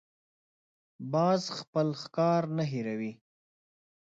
[1.11, 3.11] باز خپل ښکار نه هېروي